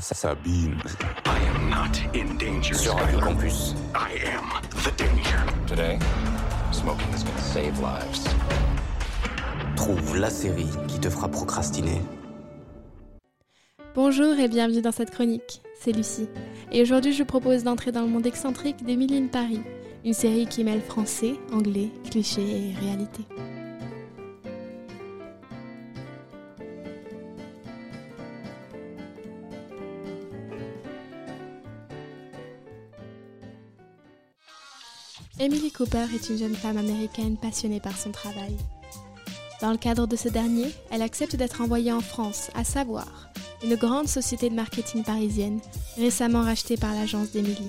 Sabine. 0.00 0.80
I 1.26 1.38
am 1.54 1.68
not 1.68 2.00
in 2.14 2.38
danger. 2.38 2.74
Sur 2.74 2.94
Radio 2.94 3.20
Campus. 3.20 3.74
I 3.94 4.14
am 4.26 4.48
the 4.84 4.90
danger. 4.96 5.44
Today, 5.66 5.98
smoking 6.72 7.12
is 7.12 7.22
gonna 7.22 7.38
save 7.38 7.78
lives. 7.80 8.24
Trouve 9.76 10.16
la 10.16 10.30
série 10.30 10.70
qui 10.88 10.98
te 10.98 11.10
fera 11.10 11.28
procrastiner. 11.28 12.00
Bonjour 13.94 14.38
et 14.38 14.48
bienvenue 14.48 14.80
dans 14.80 14.92
cette 14.92 15.10
chronique, 15.10 15.60
c'est 15.78 15.92
Lucie. 15.92 16.28
Et 16.70 16.80
aujourd'hui 16.80 17.12
je 17.12 17.18
vous 17.18 17.26
propose 17.26 17.62
d'entrer 17.62 17.92
dans 17.92 18.00
le 18.02 18.08
monde 18.08 18.24
excentrique 18.24 18.82
d'Emily 18.86 19.18
in 19.18 19.26
Paris, 19.26 19.60
une 20.06 20.14
série 20.14 20.46
qui 20.46 20.64
mêle 20.64 20.80
français, 20.80 21.34
anglais, 21.52 21.90
clichés 22.10 22.40
et 22.40 22.74
réalité. 22.80 23.26
Emily 35.42 35.72
Cooper 35.72 36.06
est 36.14 36.30
une 36.30 36.38
jeune 36.38 36.54
femme 36.54 36.76
américaine 36.76 37.36
passionnée 37.36 37.80
par 37.80 37.98
son 37.98 38.12
travail. 38.12 38.56
Dans 39.60 39.72
le 39.72 39.76
cadre 39.76 40.06
de 40.06 40.14
ce 40.14 40.28
dernier, 40.28 40.68
elle 40.92 41.02
accepte 41.02 41.34
d'être 41.34 41.60
envoyée 41.60 41.90
en 41.90 42.00
France, 42.00 42.52
à 42.54 42.62
savoir, 42.62 43.28
une 43.64 43.74
grande 43.74 44.06
société 44.06 44.48
de 44.50 44.54
marketing 44.54 45.02
parisienne, 45.02 45.60
récemment 45.96 46.42
rachetée 46.42 46.76
par 46.76 46.94
l'agence 46.94 47.32
d'Emily. 47.32 47.66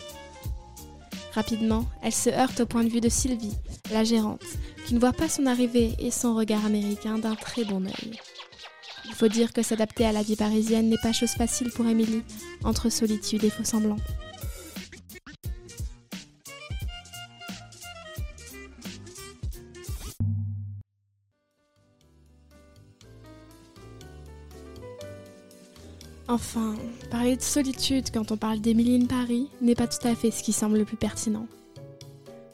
Rapidement, 1.34 1.88
elle 2.04 2.14
se 2.14 2.30
heurte 2.30 2.60
au 2.60 2.68
point 2.68 2.84
de 2.84 2.90
vue 2.90 3.02
de 3.02 3.10
Sylvie, 3.10 3.58
la 3.92 4.04
gérante, 4.04 4.46
qui 4.86 4.94
ne 4.94 5.00
voit 5.00 5.12
pas 5.12 5.28
son 5.28 5.48
arrivée 5.48 5.96
et 5.98 6.12
son 6.12 6.36
regard 6.36 6.68
américain 6.68 7.18
d'un 7.18 7.34
très 7.34 7.64
bon 7.64 7.88
œil. 7.88 8.20
Il 9.06 9.16
faut 9.16 9.30
dire 9.30 9.52
que 9.52 9.64
s'adapter 9.64 10.06
à 10.06 10.12
la 10.12 10.22
vie 10.22 10.36
parisienne 10.36 10.90
n'est 10.90 10.98
pas 11.02 11.12
chose 11.12 11.32
facile 11.32 11.72
pour 11.72 11.88
Emily, 11.88 12.22
entre 12.64 12.90
solitude 12.90 13.44
et 13.44 13.50
faux 13.50 13.64
Enfin, 26.30 26.76
parler 27.12 27.36
de 27.36 27.42
solitude 27.42 28.06
quand 28.14 28.32
on 28.32 28.38
parle 28.38 28.60
d'Emily 28.60 28.96
in 28.96 29.06
Paris 29.08 29.50
n'est 29.62 29.76
pas 29.76 29.88
tout 29.88 30.08
à 30.08 30.16
fait 30.16 30.32
ce 30.32 30.42
qui 30.42 30.54
semble 30.54 30.78
le 30.78 30.86
plus 30.86 30.96
pertinent. 30.96 31.48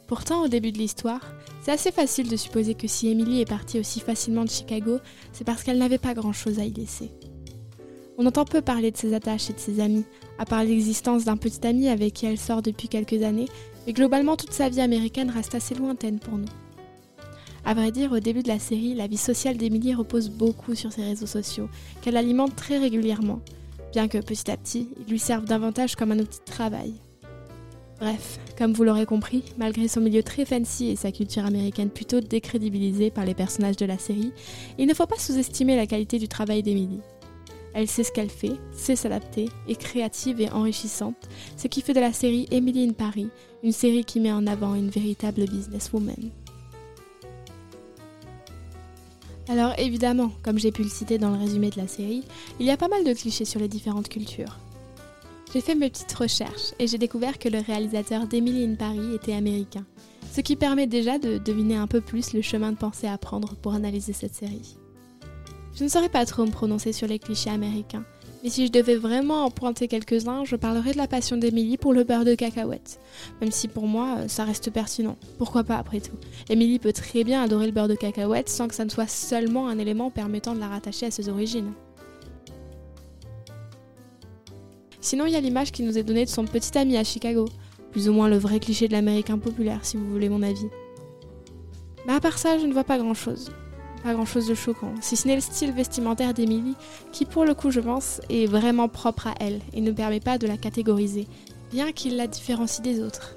Pourtant, 0.07 0.43
au 0.43 0.47
début 0.47 0.71
de 0.71 0.79
l'histoire, 0.79 1.21
c'est 1.61 1.71
assez 1.71 1.91
facile 1.91 2.29
de 2.29 2.35
supposer 2.35 2.73
que 2.73 2.87
si 2.87 3.09
Emily 3.09 3.41
est 3.41 3.49
partie 3.49 3.79
aussi 3.79 3.99
facilement 3.99 4.43
de 4.43 4.49
Chicago, 4.49 4.97
c'est 5.33 5.43
parce 5.43 5.61
qu'elle 5.61 5.77
n'avait 5.77 5.99
pas 5.99 6.15
grand-chose 6.15 6.57
à 6.57 6.65
y 6.65 6.71
laisser. 6.71 7.11
On 8.17 8.25
entend 8.25 8.43
peu 8.43 8.61
parler 8.61 8.89
de 8.89 8.97
ses 8.97 9.13
attaches 9.13 9.51
et 9.51 9.53
de 9.53 9.59
ses 9.59 9.79
amis, 9.79 10.03
à 10.39 10.45
part 10.45 10.63
l'existence 10.63 11.25
d'un 11.25 11.37
petit 11.37 11.65
ami 11.65 11.89
avec 11.89 12.13
qui 12.13 12.25
elle 12.25 12.39
sort 12.39 12.63
depuis 12.63 12.87
quelques 12.87 13.21
années, 13.21 13.47
mais 13.85 13.93
globalement 13.93 14.35
toute 14.35 14.51
sa 14.51 14.67
vie 14.67 14.81
américaine 14.81 15.29
reste 15.29 15.53
assez 15.53 15.75
lointaine 15.75 16.17
pour 16.17 16.39
nous. 16.39 16.49
À 17.65 17.75
vrai 17.75 17.91
dire, 17.91 18.13
au 18.13 18.19
début 18.19 18.41
de 18.41 18.47
la 18.47 18.57
série, 18.57 18.95
la 18.95 19.05
vie 19.05 19.15
sociale 19.15 19.57
d'Emily 19.57 19.93
repose 19.93 20.29
beaucoup 20.29 20.73
sur 20.73 20.91
ses 20.91 21.03
réseaux 21.03 21.27
sociaux, 21.27 21.69
qu'elle 22.01 22.17
alimente 22.17 22.55
très 22.55 22.79
régulièrement, 22.79 23.41
bien 23.91 24.07
que 24.07 24.17
petit 24.17 24.49
à 24.51 24.57
petit, 24.57 24.89
ils 24.99 25.11
lui 25.11 25.19
servent 25.19 25.45
davantage 25.45 25.95
comme 25.95 26.11
un 26.11 26.19
outil 26.19 26.39
de 26.39 26.51
travail. 26.51 26.93
Bref, 27.99 28.39
comme 28.57 28.73
vous 28.73 28.83
l'aurez 28.83 29.05
compris, 29.05 29.43
malgré 29.57 29.87
son 29.87 29.99
milieu 29.99 30.23
très 30.23 30.45
fancy 30.45 30.89
et 30.89 30.95
sa 30.95 31.11
culture 31.11 31.45
américaine 31.45 31.89
plutôt 31.89 32.21
décrédibilisée 32.21 33.11
par 33.11 33.25
les 33.25 33.33
personnages 33.33 33.75
de 33.75 33.85
la 33.85 33.97
série, 33.97 34.31
il 34.77 34.87
ne 34.87 34.93
faut 34.93 35.05
pas 35.05 35.17
sous-estimer 35.17 35.75
la 35.75 35.87
qualité 35.87 36.17
du 36.17 36.29
travail 36.29 36.63
d'Emily. 36.63 37.01
Elle 37.73 37.87
sait 37.87 38.03
ce 38.03 38.11
qu'elle 38.11 38.29
fait, 38.29 38.53
sait 38.71 38.95
s'adapter, 38.95 39.49
est 39.67 39.79
créative 39.79 40.41
et 40.41 40.49
enrichissante, 40.49 41.27
ce 41.57 41.67
qui 41.67 41.81
fait 41.81 41.93
de 41.93 41.99
la 41.99 42.13
série 42.13 42.47
Emily 42.51 42.87
in 42.87 42.93
Paris 42.93 43.29
une 43.63 43.71
série 43.71 44.05
qui 44.05 44.19
met 44.19 44.31
en 44.31 44.47
avant 44.47 44.75
une 44.75 44.89
véritable 44.89 45.45
businesswoman. 45.45 46.31
Alors 49.49 49.73
évidemment, 49.79 50.31
comme 50.43 50.59
j'ai 50.59 50.71
pu 50.71 50.83
le 50.83 50.89
citer 50.89 51.17
dans 51.17 51.31
le 51.31 51.39
résumé 51.39 51.71
de 51.71 51.77
la 51.77 51.87
série, 51.87 52.23
il 52.59 52.67
y 52.67 52.69
a 52.69 52.77
pas 52.77 52.87
mal 52.87 53.03
de 53.03 53.13
clichés 53.13 53.45
sur 53.45 53.59
les 53.59 53.67
différentes 53.67 54.07
cultures. 54.07 54.59
J'ai 55.51 55.61
fait 55.61 55.73
mes 55.73 55.89
petites 55.89 56.13
recherches 56.13 56.73
et 56.77 56.85
j'ai 56.85 56.99
découvert 56.99 57.39
que 57.39 57.49
le 57.49 57.59
réalisateur 57.59 58.27
d'Emily 58.27 58.63
in 58.63 58.75
Paris 58.75 59.15
était 59.15 59.33
américain, 59.33 59.83
ce 60.31 60.41
qui 60.41 60.55
permet 60.55 60.85
déjà 60.85 61.17
de 61.17 61.39
deviner 61.39 61.77
un 61.77 61.87
peu 61.87 61.99
plus 61.99 62.33
le 62.33 62.43
chemin 62.43 62.71
de 62.71 62.77
pensée 62.77 63.07
à 63.07 63.17
prendre 63.17 63.55
pour 63.55 63.73
analyser 63.73 64.13
cette 64.13 64.35
série. 64.35 64.77
Je 65.73 65.83
ne 65.83 65.89
saurais 65.89 66.09
pas 66.09 66.27
trop 66.27 66.45
me 66.45 66.51
prononcer 66.51 66.93
sur 66.93 67.07
les 67.07 67.17
clichés 67.17 67.49
américains, 67.49 68.05
mais 68.43 68.49
si 68.49 68.67
je 68.67 68.71
devais 68.71 68.95
vraiment 68.95 69.45
en 69.45 69.51
pointer 69.51 69.87
quelques-uns, 69.87 70.45
je 70.45 70.55
parlerais 70.55 70.93
de 70.93 70.97
la 70.97 71.07
passion 71.07 71.35
d'Emily 71.35 71.77
pour 71.77 71.93
le 71.93 72.03
beurre 72.03 72.23
de 72.23 72.35
cacahuète. 72.35 72.99
Même 73.41 73.51
si 73.51 73.67
pour 73.67 73.85
moi, 73.85 74.27
ça 74.27 74.45
reste 74.45 74.71
pertinent. 74.71 75.17
Pourquoi 75.37 75.63
pas 75.63 75.77
après 75.77 75.99
tout? 75.99 76.15
Emily 76.49 76.79
peut 76.79 76.93
très 76.93 77.23
bien 77.23 77.43
adorer 77.43 77.65
le 77.65 77.73
beurre 77.73 77.89
de 77.89 77.95
cacahuète 77.95 78.47
sans 78.47 78.67
que 78.67 78.75
ça 78.75 78.85
ne 78.85 78.89
soit 78.89 79.09
seulement 79.09 79.67
un 79.67 79.77
élément 79.77 80.09
permettant 80.09 80.55
de 80.55 80.59
la 80.59 80.69
rattacher 80.69 81.07
à 81.07 81.11
ses 81.11 81.27
origines. 81.27 81.73
Sinon, 85.01 85.25
il 85.25 85.33
y 85.33 85.37
a 85.37 85.41
l'image 85.41 85.71
qui 85.71 85.83
nous 85.83 85.97
est 85.97 86.03
donnée 86.03 86.25
de 86.25 86.29
son 86.29 86.45
petit 86.45 86.77
ami 86.77 86.97
à 86.97 87.03
Chicago. 87.03 87.45
Plus 87.91 88.07
ou 88.07 88.13
moins 88.13 88.29
le 88.29 88.37
vrai 88.37 88.59
cliché 88.59 88.87
de 88.87 88.93
l'américain 88.93 89.37
populaire, 89.37 89.83
si 89.83 89.97
vous 89.97 90.07
voulez 90.09 90.29
mon 90.29 90.43
avis. 90.43 90.67
Mais 92.05 92.13
à 92.13 92.19
part 92.19 92.37
ça, 92.37 92.57
je 92.59 92.65
ne 92.65 92.73
vois 92.73 92.83
pas 92.83 92.97
grand-chose. 92.97 93.51
Pas 94.03 94.13
grand 94.13 94.25
chose 94.25 94.47
de 94.47 94.55
choquant, 94.55 94.93
si 95.01 95.17
ce 95.17 95.27
n'est 95.27 95.35
le 95.35 95.41
style 95.41 95.73
vestimentaire 95.73 96.33
d'Emily, 96.33 96.75
qui 97.11 97.25
pour 97.25 97.43
le 97.43 97.53
coup 97.53 97.69
je 97.69 97.81
pense 97.81 98.21
est 98.29 98.45
vraiment 98.45 98.87
propre 98.87 99.27
à 99.27 99.35
elle 99.39 99.59
et 99.73 99.81
ne 99.81 99.91
permet 99.91 100.21
pas 100.21 100.37
de 100.37 100.47
la 100.47 100.57
catégoriser, 100.57 101.27
bien 101.71 101.91
qu'il 101.91 102.15
la 102.15 102.27
différencie 102.27 102.81
des 102.81 103.01
autres. 103.01 103.35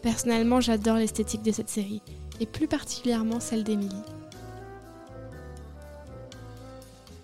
Personnellement 0.00 0.60
j'adore 0.60 0.96
l'esthétique 0.96 1.42
de 1.42 1.52
cette 1.52 1.68
série, 1.68 2.00
et 2.40 2.46
plus 2.46 2.66
particulièrement 2.66 3.40
celle 3.40 3.62
d'Emily. 3.62 4.02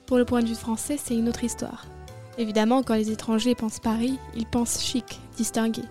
Pour 0.07 0.19
le 0.19 0.25
point 0.25 0.43
de 0.43 0.49
vue 0.49 0.55
français, 0.55 0.99
c'est 1.03 1.15
une 1.15 1.29
autre 1.29 1.45
histoire. 1.45 1.87
Évidemment, 2.37 2.83
quand 2.83 2.95
les 2.95 3.11
étrangers 3.11 3.55
pensent 3.55 3.81
Paris, 3.81 4.19
ils 4.35 4.47
pensent 4.47 4.83
chic, 4.83 5.21
distingué. 5.37 5.83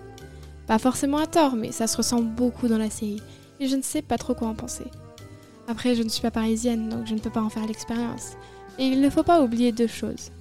Pas 0.66 0.78
forcément 0.78 1.18
à 1.18 1.26
tort, 1.26 1.56
mais 1.56 1.72
ça 1.72 1.86
se 1.86 1.96
ressent 1.96 2.20
beaucoup 2.20 2.68
dans 2.68 2.78
la 2.78 2.90
série, 2.90 3.22
et 3.60 3.66
je 3.66 3.76
ne 3.76 3.82
sais 3.82 4.02
pas 4.02 4.18
trop 4.18 4.34
quoi 4.34 4.48
en 4.48 4.54
penser. 4.54 4.84
Après, 5.70 5.94
je 5.94 6.02
ne 6.02 6.08
suis 6.08 6.20
pas 6.20 6.32
parisienne, 6.32 6.88
donc 6.88 7.06
je 7.06 7.14
ne 7.14 7.20
peux 7.20 7.30
pas 7.30 7.42
en 7.42 7.48
faire 7.48 7.64
l'expérience. 7.64 8.32
Et 8.76 8.86
il 8.86 9.00
ne 9.00 9.08
faut 9.08 9.22
pas 9.22 9.40
oublier 9.40 9.70
deux 9.70 9.86
choses. 9.86 10.32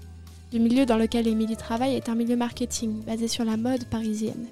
Le 0.52 0.58
milieu 0.58 0.88
dans 0.88 0.98
lequel 0.98 1.28
Émilie 1.28 1.56
travaille 1.56 1.94
est 1.94 2.10
un 2.10 2.16
milieu 2.16 2.36
marketing, 2.36 3.04
basé 3.04 3.28
sur 3.28 3.46
la 3.46 3.56
mode 3.56 3.86
parisienne. 3.86 4.48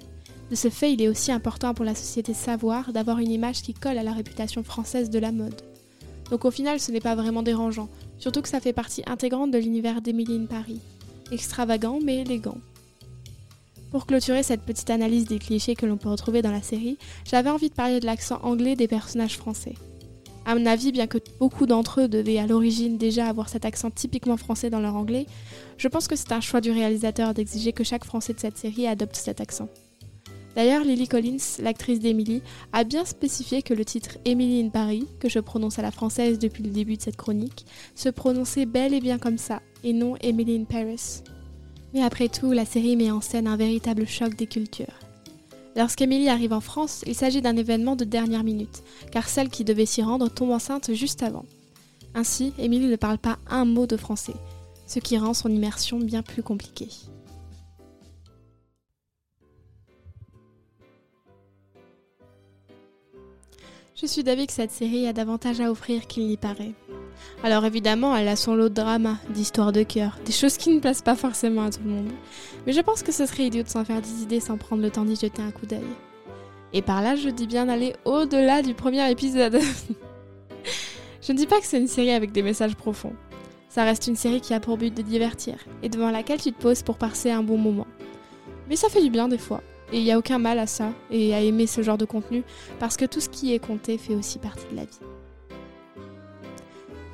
De 0.50 0.54
ce 0.54 0.70
fait, 0.70 0.92
il 0.92 1.02
est 1.02 1.08
aussi 1.08 1.32
important 1.32 1.74
pour 1.74 1.84
la 1.84 1.96
société 1.96 2.32
savoir 2.32 2.92
d'avoir 2.92 3.18
une 3.18 3.32
image 3.32 3.60
qui 3.62 3.74
colle 3.74 3.98
à 3.98 4.04
la 4.04 4.12
réputation 4.12 4.62
française 4.62 5.10
de 5.10 5.18
la 5.18 5.32
mode. 5.32 5.60
Donc 6.30 6.44
au 6.44 6.52
final, 6.52 6.78
ce 6.78 6.92
n'est 6.92 7.00
pas 7.00 7.16
vraiment 7.16 7.42
dérangeant, 7.42 7.88
surtout 8.20 8.40
que 8.40 8.48
ça 8.48 8.60
fait 8.60 8.72
partie 8.72 9.02
intégrante 9.06 9.50
de 9.50 9.58
l'univers 9.58 10.00
d'Emily 10.00 10.36
in 10.36 10.46
Paris. 10.46 10.80
Extravagant 11.32 11.98
mais 12.00 12.18
élégant. 12.18 12.58
Pour 13.90 14.06
clôturer 14.06 14.44
cette 14.44 14.62
petite 14.62 14.90
analyse 14.90 15.24
des 15.24 15.40
clichés 15.40 15.74
que 15.74 15.86
l'on 15.86 15.96
peut 15.96 16.08
retrouver 16.08 16.40
dans 16.40 16.52
la 16.52 16.62
série, 16.62 16.98
j'avais 17.24 17.50
envie 17.50 17.68
de 17.68 17.74
parler 17.74 17.98
de 17.98 18.06
l'accent 18.06 18.38
anglais 18.44 18.76
des 18.76 18.86
personnages 18.86 19.38
français. 19.38 19.74
À 20.48 20.54
mon 20.54 20.64
avis, 20.64 20.92
bien 20.92 21.06
que 21.06 21.18
beaucoup 21.38 21.66
d'entre 21.66 22.00
eux 22.00 22.08
devaient 22.08 22.38
à 22.38 22.46
l'origine 22.46 22.96
déjà 22.96 23.26
avoir 23.26 23.50
cet 23.50 23.66
accent 23.66 23.90
typiquement 23.90 24.38
français 24.38 24.70
dans 24.70 24.80
leur 24.80 24.96
anglais, 24.96 25.26
je 25.76 25.88
pense 25.88 26.08
que 26.08 26.16
c'est 26.16 26.32
un 26.32 26.40
choix 26.40 26.62
du 26.62 26.70
réalisateur 26.70 27.34
d'exiger 27.34 27.74
que 27.74 27.84
chaque 27.84 28.06
Français 28.06 28.32
de 28.32 28.40
cette 28.40 28.56
série 28.56 28.86
adopte 28.86 29.16
cet 29.16 29.42
accent. 29.42 29.68
D'ailleurs, 30.56 30.84
Lily 30.84 31.06
Collins, 31.06 31.58
l'actrice 31.58 32.00
d'Emily, 32.00 32.40
a 32.72 32.84
bien 32.84 33.04
spécifié 33.04 33.60
que 33.60 33.74
le 33.74 33.84
titre 33.84 34.16
Emily 34.24 34.64
in 34.64 34.70
Paris, 34.70 35.06
que 35.20 35.28
je 35.28 35.38
prononce 35.38 35.78
à 35.78 35.82
la 35.82 35.90
française 35.90 36.38
depuis 36.38 36.62
le 36.62 36.70
début 36.70 36.96
de 36.96 37.02
cette 37.02 37.18
chronique, 37.18 37.66
se 37.94 38.08
prononçait 38.08 38.64
bel 38.64 38.94
et 38.94 39.00
bien 39.00 39.18
comme 39.18 39.36
ça, 39.36 39.60
et 39.84 39.92
non 39.92 40.14
Emily 40.22 40.56
in 40.56 40.64
Paris. 40.64 41.24
Mais 41.92 42.02
après 42.02 42.30
tout, 42.30 42.52
la 42.52 42.64
série 42.64 42.96
met 42.96 43.10
en 43.10 43.20
scène 43.20 43.48
un 43.48 43.58
véritable 43.58 44.06
choc 44.06 44.34
des 44.34 44.46
cultures. 44.46 45.07
Lorsqu'Emily 45.78 46.28
arrive 46.28 46.52
en 46.52 46.60
France, 46.60 47.04
il 47.06 47.14
s'agit 47.14 47.40
d'un 47.40 47.56
événement 47.56 47.94
de 47.94 48.04
dernière 48.04 48.42
minute, 48.42 48.82
car 49.12 49.28
celle 49.28 49.48
qui 49.48 49.62
devait 49.62 49.86
s'y 49.86 50.02
rendre 50.02 50.28
tombe 50.28 50.50
enceinte 50.50 50.92
juste 50.92 51.22
avant. 51.22 51.44
Ainsi, 52.16 52.52
Emily 52.58 52.86
ne 52.86 52.96
parle 52.96 53.18
pas 53.18 53.38
un 53.48 53.64
mot 53.64 53.86
de 53.86 53.96
français, 53.96 54.34
ce 54.88 54.98
qui 54.98 55.16
rend 55.18 55.34
son 55.34 55.48
immersion 55.48 56.00
bien 56.00 56.24
plus 56.24 56.42
compliquée. 56.42 56.88
Je 63.94 64.06
suis 64.06 64.24
d'avis 64.24 64.48
que 64.48 64.52
cette 64.52 64.72
série 64.72 65.06
a 65.06 65.12
davantage 65.12 65.60
à 65.60 65.70
offrir 65.70 66.08
qu'il 66.08 66.26
n'y 66.26 66.36
paraît. 66.36 66.74
Alors 67.42 67.64
évidemment, 67.64 68.16
elle 68.16 68.28
a 68.28 68.36
son 68.36 68.54
lot 68.54 68.68
de 68.68 68.74
drama, 68.74 69.16
d'histoires 69.30 69.72
de 69.72 69.82
cœur, 69.82 70.18
des 70.24 70.32
choses 70.32 70.56
qui 70.56 70.74
ne 70.74 70.80
plaisent 70.80 71.02
pas 71.02 71.14
forcément 71.14 71.62
à 71.62 71.70
tout 71.70 71.80
le 71.84 71.90
monde. 71.90 72.10
Mais 72.66 72.72
je 72.72 72.80
pense 72.80 73.02
que 73.02 73.12
ce 73.12 73.26
serait 73.26 73.44
idiot 73.44 73.62
de 73.62 73.68
s'en 73.68 73.84
faire 73.84 74.02
des 74.02 74.22
idées 74.22 74.40
sans 74.40 74.56
prendre 74.56 74.82
le 74.82 74.90
temps 74.90 75.04
d'y 75.04 75.16
jeter 75.16 75.42
un 75.42 75.50
coup 75.50 75.66
d'œil. 75.66 75.86
Et 76.72 76.82
par 76.82 77.02
là, 77.02 77.16
je 77.16 77.28
dis 77.28 77.46
bien 77.46 77.68
aller 77.68 77.94
au-delà 78.04 78.62
du 78.62 78.74
premier 78.74 79.10
épisode. 79.10 79.58
je 81.22 81.32
ne 81.32 81.36
dis 81.36 81.46
pas 81.46 81.60
que 81.60 81.66
c'est 81.66 81.78
une 81.78 81.88
série 81.88 82.10
avec 82.10 82.32
des 82.32 82.42
messages 82.42 82.76
profonds. 82.76 83.14
Ça 83.68 83.84
reste 83.84 84.06
une 84.06 84.16
série 84.16 84.40
qui 84.40 84.54
a 84.54 84.60
pour 84.60 84.76
but 84.76 84.94
de 84.94 85.02
divertir 85.02 85.56
et 85.82 85.88
devant 85.88 86.10
laquelle 86.10 86.40
tu 86.40 86.52
te 86.52 86.60
poses 86.60 86.82
pour 86.82 86.96
passer 86.96 87.30
un 87.30 87.42
bon 87.42 87.58
moment. 87.58 87.86
Mais 88.68 88.76
ça 88.76 88.88
fait 88.88 89.02
du 89.02 89.10
bien 89.10 89.28
des 89.28 89.38
fois. 89.38 89.62
Et 89.92 89.98
il 89.98 90.04
n'y 90.04 90.12
a 90.12 90.18
aucun 90.18 90.38
mal 90.38 90.58
à 90.58 90.66
ça 90.66 90.92
et 91.10 91.34
à 91.34 91.40
aimer 91.40 91.66
ce 91.66 91.82
genre 91.82 91.96
de 91.96 92.04
contenu 92.04 92.42
parce 92.78 92.96
que 92.96 93.06
tout 93.06 93.20
ce 93.20 93.28
qui 93.28 93.54
est 93.54 93.58
compté 93.58 93.96
fait 93.96 94.14
aussi 94.14 94.38
partie 94.38 94.66
de 94.70 94.76
la 94.76 94.84
vie. 94.84 94.98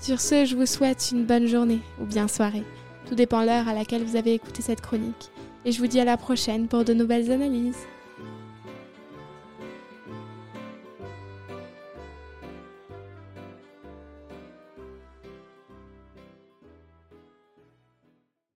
Sur 0.05 0.21
ce, 0.21 0.45
je 0.45 0.55
vous 0.55 0.67
souhaite 0.67 1.13
une 1.13 1.25
bonne 1.25 1.47
journée 1.47 1.81
ou 1.99 2.05
bien 2.05 2.29
soirée. 2.29 2.65
Tout 3.09 3.15
dépend 3.15 3.43
l'heure 3.43 3.69
à 3.69 3.73
laquelle 3.73 4.05
vous 4.05 4.17
avez 4.17 4.35
écouté 4.35 4.61
cette 4.61 4.83
chronique. 4.83 5.31
Et 5.65 5.73
je 5.73 5.79
vous 5.79 5.87
dis 5.87 5.99
à 5.99 6.05
la 6.05 6.19
prochaine 6.19 6.69
pour 6.69 6.85
de 6.85 6.93
nouvelles 6.93 7.33
analyses. 7.33 7.87